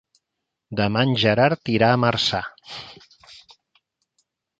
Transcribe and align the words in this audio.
Demà 0.77 1.03
en 1.09 1.11
Gerard 1.23 1.69
irà 1.73 1.89
a 1.95 1.99
Marçà. 2.05 2.39